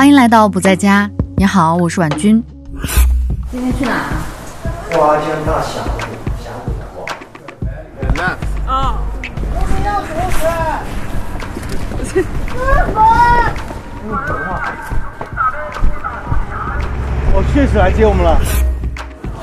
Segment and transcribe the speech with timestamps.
[0.00, 1.06] 欢迎来到不在家。
[1.36, 2.42] 你好，我是婉君。
[3.50, 3.92] 今天去哪？
[4.92, 6.00] 花江大峡谷，
[6.42, 7.04] 峡谷的话，
[8.00, 8.22] 奶奶，
[8.72, 8.96] 啊，
[17.34, 18.40] 我确实来接我们了。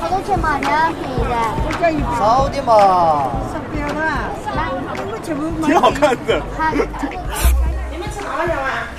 [0.00, 2.04] 还有钱嘛，两便宜的。
[2.18, 3.30] 少的嘛，
[5.64, 6.42] 挺好看的。
[7.92, 8.48] 你们吃大碗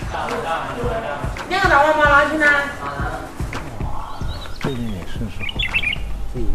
[0.10, 0.16] 小
[1.70, 1.70] 碗？
[1.70, 2.46] 两个大碗嘛，拿去呢？
[4.60, 5.60] 这边也是时候，
[6.34, 6.46] 这一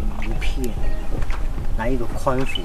[0.41, 0.69] 片
[1.79, 2.61] 来一个宽幅。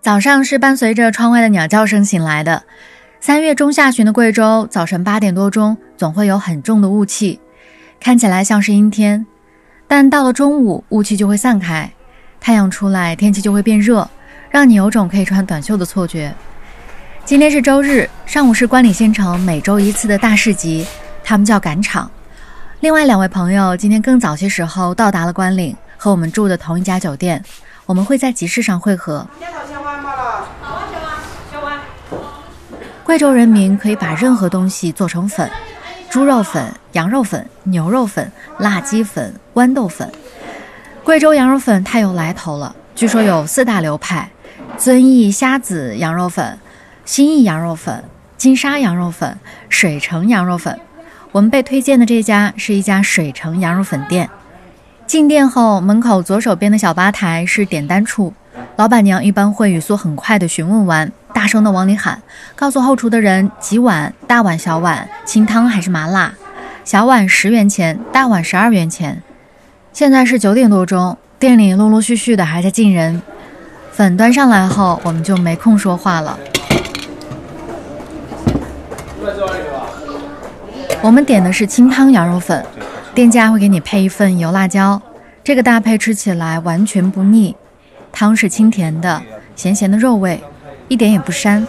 [0.00, 2.64] 早上是伴随着窗外的鸟叫声醒来的。
[3.20, 7.40] 三月中下旬的贵州，早晨八点多钟总会有很重的雾气，
[7.98, 9.24] 看起来像是阴天，
[9.88, 11.90] 但到了中午，雾气就会散开，
[12.38, 14.10] 太阳出来，天气就会变热，
[14.50, 16.34] 让你有种可以穿短袖的错觉。
[17.26, 20.86] 今天是周日，上午是关岭县城每周一次的大市集，
[21.24, 22.10] 他们叫赶场。
[22.80, 27.42] 另外两位朋友今天更早些时候到达了关岭，和我们住的同一家酒店，
[27.86, 29.26] 我们会在集市上会合。
[33.02, 35.50] 贵州人民可以把任何东西做成粉，
[36.10, 40.12] 猪肉粉、羊肉粉、牛肉粉、辣鸡粉、豌豆粉。
[41.02, 44.28] 贵州羊肉粉太有来头了，据说有四大流派：
[44.76, 46.58] 遵义虾子羊肉粉、
[47.04, 48.02] 新义羊肉粉、
[48.38, 49.38] 金沙羊肉粉、
[49.68, 50.80] 水城羊肉粉。
[51.32, 54.30] 我们被推荐的这家是一家水城羊肉粉店。
[55.06, 58.32] 进店后，门口左手边的小吧台是点单处，
[58.76, 62.22] 老板娘一般会语速很快的询问完，大声的往里喊，
[62.56, 66.32] 告诉后厨的人几碗，大碗、小碗，清汤还是麻辣？
[66.84, 69.22] 小碗十元钱，大碗十二元钱。
[69.92, 73.20] 现在是九点多钟，店里陆陆续续的还在进人。
[73.92, 76.38] 粉端上来后，我们就没空说话了。
[81.02, 82.64] 我们点的是清汤羊肉粉，
[83.14, 85.00] 店家会给你配一份油辣椒，
[85.42, 87.54] 这个搭配吃起来完全不腻。
[88.10, 89.22] 汤是清甜的，
[89.56, 90.42] 咸咸的肉味，
[90.88, 91.66] 一点也不膻。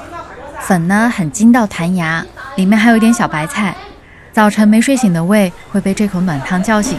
[0.61, 2.25] 粉呢很筋道弹牙，
[2.55, 3.75] 里面还有一点小白菜。
[4.31, 6.97] 早晨没睡醒的胃会被这口暖汤叫醒。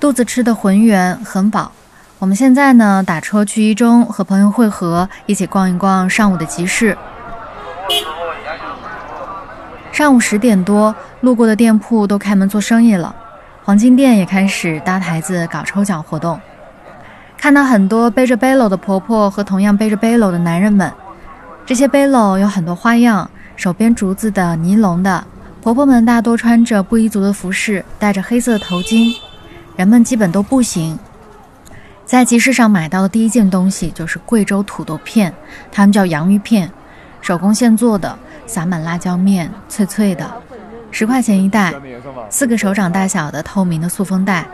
[0.00, 1.72] 肚子吃的浑圆很饱。
[2.18, 6.96] 我们现在呢，打车去一中和朋友会合，一起逛一逛上午的集市。
[9.92, 13.14] 上午十点多，路过的店铺都开门做生意了，
[13.62, 16.40] 黄金店也开始搭台子搞抽奖活动。
[17.38, 20.90] 看到很多背着背篓的婆婆和同样背着背篓的男人们，
[21.66, 25.24] 这些背篓有很多花样，手编竹子的、尼龙的。
[25.62, 29.14] 婆婆们大多穿着布依族的服饰，戴着黑色的头巾。
[29.76, 30.98] 人们基本都步行。
[32.04, 35.32] 在集市上买到的第一件东西就是贵州土豆片，
[35.72, 36.70] 它们叫洋芋片，
[37.20, 40.30] 手工现做的，撒满辣椒面，脆脆的，
[40.90, 41.72] 十块钱一袋，
[42.30, 44.46] 四个手掌大小的透明的塑封袋，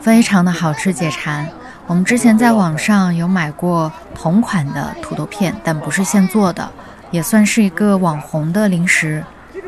[0.00, 1.46] 非常的好吃解馋。
[1.86, 6.70] 我们之前在网上有买过同款的土豆片，但不是现做的，
[7.10, 9.22] 也算是一个网红的零食。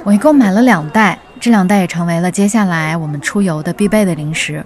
[0.04, 4.64] 我一共买了两袋，这两袋也成为了接下来我们出游的必备的零食。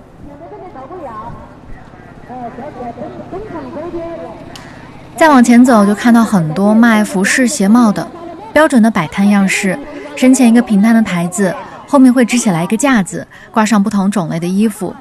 [5.19, 8.07] 再往前走，就看到很多卖服饰鞋帽的，
[8.53, 9.77] 标准的摆摊样式。
[10.15, 11.53] 身前一个平摊的台子，
[11.89, 14.95] 后面会支起来一个架子，挂上不同种类的衣服。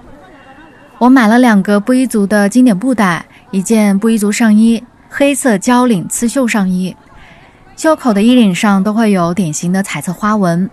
[0.97, 6.95] 我买了两个布依族的经典布袋，一件布依族上衣，黑色交领刺绣上衣，
[7.75, 10.67] 袖口的衣领上都会有典型的彩色花纹。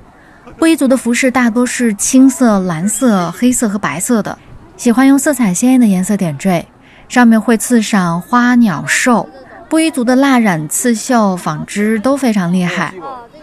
[0.56, 4.38] 布依族的服饰大多是青色、蓝色、黑色和白色的，
[4.78, 6.66] 喜欢用色彩鲜艳的颜色点缀。
[7.08, 9.28] 上面会刺上花鸟兽，
[9.68, 12.92] 布依族的蜡染、刺绣、纺织都非常厉害。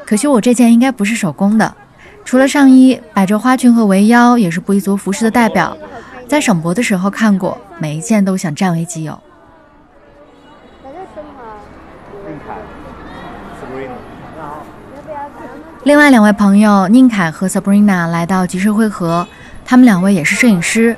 [0.05, 1.73] 可惜我这件应该不是手工的，
[2.25, 5.77] 除了上衣，摆着花裙和围腰也是布依族服饰的代表。
[6.27, 9.17] 在省博的时候看过，每一件都想占为己有。
[15.83, 19.27] 另外两位朋友宁凯和 Sabrina 来到集市会合，
[19.65, 20.95] 他们两位也是摄影师。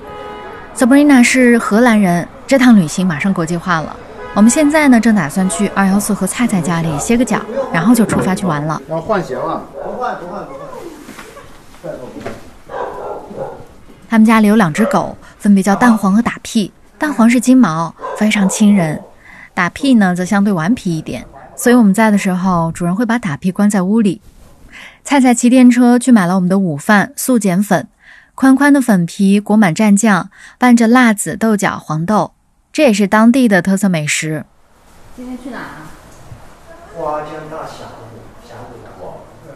[0.76, 2.28] Sabrina 是荷兰人。
[2.46, 3.96] 这趟旅行马上国际化了。
[4.36, 7.40] 我们现在呢，正打算去二幺四和菜菜家里歇个脚，
[7.72, 8.82] 然后就出发去玩了。
[8.90, 9.62] 要换鞋了？
[9.84, 11.94] 不换，不换，不换。
[14.10, 16.72] 他们家里有两只狗，分别叫蛋黄和打屁。
[16.98, 18.98] 蛋黄是金毛，非常亲人；
[19.54, 21.26] 打屁呢，则相对顽皮一点。
[21.56, 24.22] 所以我们在的时候，主人会把打屁关在屋里。
[25.04, 27.88] 菜菜骑电车去买了我们的午饭素碱粉，
[28.36, 32.34] 宽宽的粉皮裹满蘸酱，拌着辣子、豆角、黄豆，
[32.72, 34.44] 这也是当地的特色美食。
[35.16, 35.92] 今天去哪啊？
[36.96, 38.80] 花江大峡谷，峡谷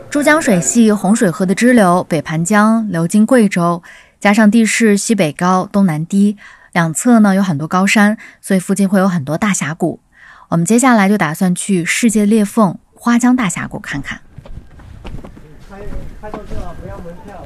[0.10, 3.82] 珠江水系洪水河的支流北盘江流经贵州，
[4.20, 6.38] 加上地势西北高东南低，
[6.72, 10.00] 两侧呢有很多高山，所以附近会有很多大峡谷。
[10.50, 14.22] 我们接下来就打算去世界裂缝花江大峡谷看看。
[15.70, 15.78] 开
[16.22, 17.44] 开到这不要门票。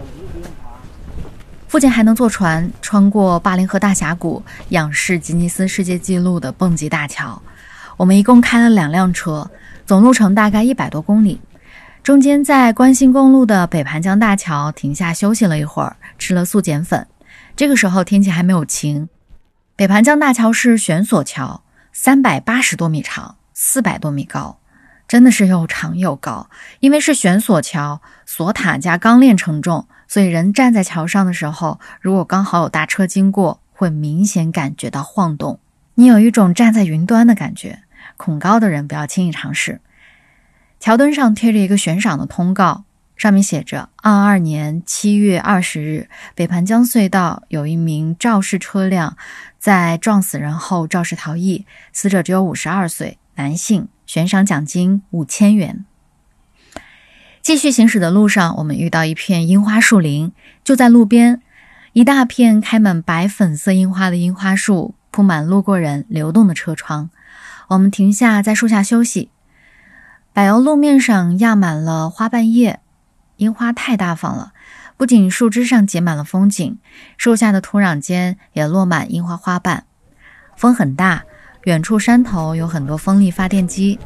[1.71, 7.41] 附近还能坐船穿过巴林河大峡谷，仰视吉尼斯世界纪录的蹦极大桥。
[7.95, 9.49] 我们一共开了两辆车，
[9.85, 11.39] 总路程大概一百多公里。
[12.03, 17.07] 中间在关心公路的北盘江大桥停下休息了一会儿，吃了素碱粉。
[17.55, 19.07] 这个时候天气还没有晴。
[19.77, 21.63] 北盘江大桥是悬索桥，
[21.93, 24.59] 三百八十多米长，四百多米高，
[25.07, 26.49] 真的是又长又高。
[26.81, 35.61] 因为是悬索桥，索塔加钢链承重，所以人站在桥上的时候，如果刚好有大车经过，会明显感觉到晃动，
[35.95, 37.83] 你有一种站在云端的感觉。
[38.17, 39.79] 恐高的人不要轻易尝试。
[40.81, 42.83] 桥墩上贴着一个悬赏的通告，
[43.15, 49.15] 上面写着：二二年七月二十日，北盘江隧道有一名肇事车辆
[49.59, 55.85] 在撞死人后肇事逃逸，死者只有五十二岁，男性，悬赏奖金五千元。
[57.41, 60.31] 继续行驶的路上，我们遇到一片樱花树林，
[60.63, 61.41] 就在路边，
[61.93, 67.09] 一大片开满白粉色樱花的樱花树铺满路过人流动的车窗。
[67.69, 69.29] 我们停下，在树下休息。
[70.33, 72.79] 柏油路面上压满了花瓣叶，
[73.37, 74.53] 樱花太大方了，
[74.95, 76.77] 不仅树枝上结满了风景，
[77.17, 79.85] 树下的土壤间也落满樱花花瓣。
[80.55, 81.23] 风很大，
[81.63, 83.97] 远处山头有很多风力发电机。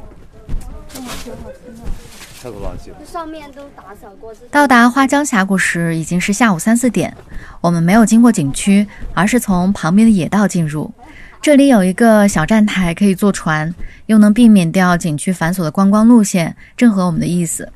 [4.52, 7.16] 到达花江峡谷时已经是下午三四点，
[7.62, 10.94] 我们没有经过景区，而是从旁边的野道进入。
[11.42, 13.74] 这里有一个小站台，可以坐船，
[14.08, 17.72] 又能避免掉景区繁琐的观光路线，正合我们的意思。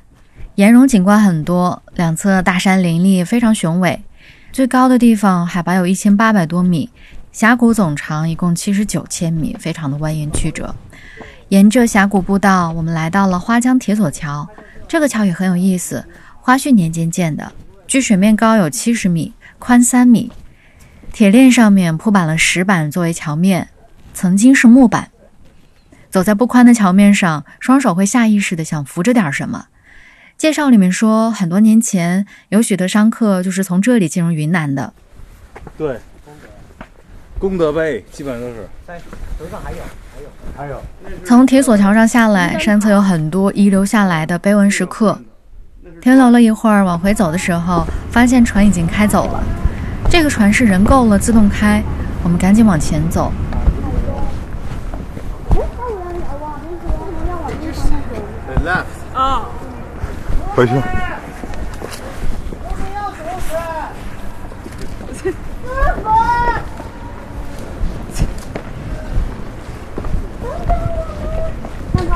[0.56, 4.02] 岩溶景观很多，两侧大山林立，非常雄伟。
[4.52, 6.90] 最高的地方海拔有一千八百多米，
[7.32, 10.76] 峡谷总长一共七十九千米，非常的蜿蜒曲折。
[11.50, 14.48] 沿着峡谷步道，我们来到了花江铁索桥。
[14.88, 16.06] 这个桥也很有意思，
[16.40, 17.52] 花絮年间建的，
[17.88, 20.32] 距水面高有七十米，宽三米。
[21.12, 23.70] 铁链上面铺满了石板作为桥面，
[24.14, 25.10] 曾经是木板。
[26.12, 29.66] 走在不宽的桥面上，双手会下意识的想扶着点什么。
[30.38, 34.94] 介绍里面说，很多年前有许多商客就是从这里进入云南的。
[35.76, 36.48] 对，功德
[37.40, 38.70] 功德碑基本上都是。
[38.86, 39.00] 在
[39.40, 39.78] 头上还有。
[41.26, 45.20] 从铁索桥上下来，山侧有很多遗留下来的碑文石刻。
[46.02, 49.44] 停留了一会儿，往回走的时候，发现船已经开走了。
[50.10, 51.84] 这个船是人够了自动开，
[52.24, 53.32] 我们赶紧往前走。
[59.14, 59.42] 啊，
[60.56, 60.74] 回去。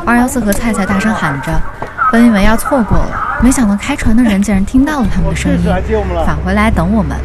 [0.06, 1.62] 二幺四和菜菜大声喊着，
[2.12, 5.64] 本以为要错过了，没想到开船的人竟然听到了他们的声音，
[6.26, 7.18] 返回来等我们。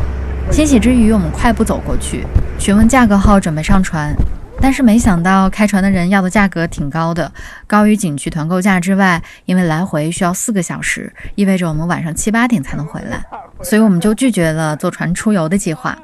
[0.52, 2.24] 欣喜之余，我们快步走过去，
[2.58, 4.14] 询问价格后准备上船。
[4.60, 7.30] 但是没想到开船的人要的价格挺高的，
[7.66, 13.24] 高于景区团购价之外，因为来回需要四个小时，意味着我们晚上七八点才能回来，
[13.62, 15.96] 所以我们就拒绝了坐船出游的计划。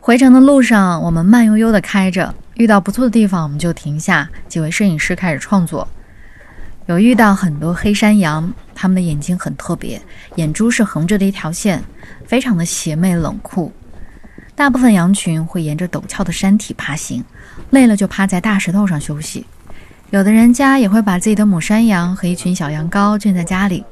[0.00, 4.28] 回程的路上，我们慢悠悠地开着，遇到不错的地方我们就停下。
[4.48, 5.88] 几位摄影师开始创作，
[6.86, 10.00] 有遇到很多黑山羊，它们的眼睛很特别，
[10.36, 11.82] 眼珠是横着的一条线，
[12.26, 13.72] 非常的邪魅冷酷。
[14.54, 17.24] 大部分羊群会沿着陡峭的山体爬行，
[17.70, 19.44] 累了就趴在大石头上休息。
[20.10, 23.84] 有的人家也会把自己的母山羊和一群小羊羔圈在家里。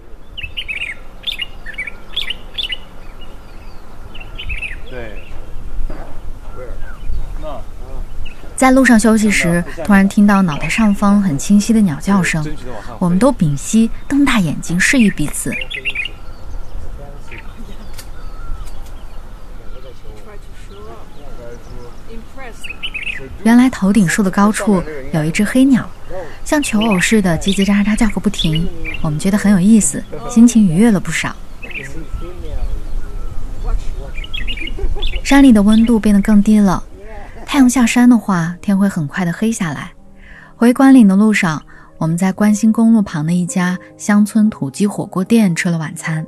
[8.63, 12.47] 在路上休息时，突然听到脑袋上方很清晰的鸟叫声，
[13.01, 15.53] 我们都屏息，瞪大眼睛示意彼此。
[23.43, 24.81] 原来头顶树的高处
[25.13, 25.91] 有一只黑鸟，
[26.45, 28.69] 像求偶似的叽叽喳喳叫个不停。
[29.03, 30.01] 我们觉得很有意思，
[30.31, 31.35] 心情愉悦了不少。
[35.25, 36.81] 山里的温度变得更低了，
[37.53, 39.93] 太阳下山的话，天会很快的黑下来。
[40.57, 41.63] 回关岭的路上，
[41.99, 46.27] 我们在关心公路旁的一家乡村土鸡火锅店吃了晚餐。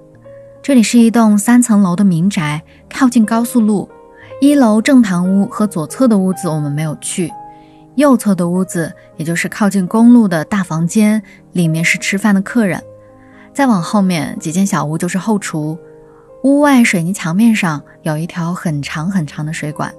[0.62, 3.88] 这里是一栋三层楼的民宅，靠近高速路。
[4.38, 7.32] 一楼正堂屋和左侧的屋子我们没有去，
[7.94, 12.82] 右侧的屋子，也就是靠近公路的大房间，里面是吃饭的客人。
[13.54, 15.78] 再往后面几间小屋就是后厨。
[16.42, 19.90] 屋外水泥墙面上有一条很长很长的水管，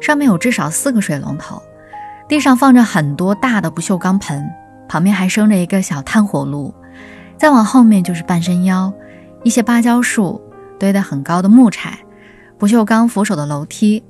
[0.00, 1.62] 上面有至少四个水龙头。
[2.28, 4.44] 地上放着很多大的不锈钢盆，
[4.88, 6.74] 旁边还生着一个小炭火炉。
[7.36, 8.92] 再往后面就是半山腰，
[9.44, 10.40] 一些芭蕉树，
[10.78, 11.98] 堆得很高的木柴。
[12.58, 14.02] 不锈钢扶手的楼梯，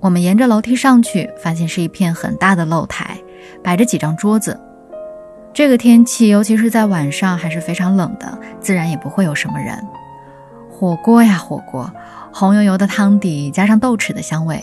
[0.00, 3.18] 我们沿着楼梯上去，发现是一片很大的露台，
[3.64, 4.60] 摆着几张桌子。
[5.54, 9.76] 这个天气，尤其是在晚上，还是非常冷的，自然也不会有什么人。
[10.70, 11.90] 火锅呀，火锅，
[12.32, 14.62] 红油油的汤底加上豆豉的香味，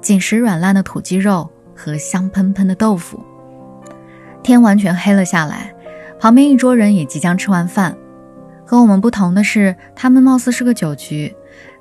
[0.00, 3.22] 紧实软烂的土鸡肉和香喷喷的豆腐。
[4.42, 5.74] 天完全黑了下来，
[6.18, 7.96] 旁边一桌人也即将吃完饭。
[8.64, 11.34] 和我们不同的是，他们貌似是个酒局。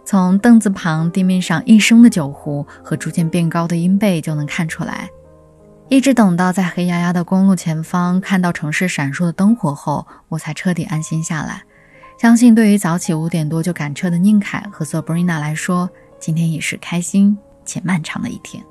[0.04, 5.08] 从凳子旁地面上一升的酒壶和逐渐变高的音贝就能看出来。
[5.88, 11.62] 一直等到在黑压压的公路前方看到城市闪烁的灯火后，我才彻底安心下来。
[12.18, 17.38] 相信对于早起五点多就赶车的宁凯和 Sabrina 来说，今天也是开心
[17.70, 18.66] 且漫长的一天。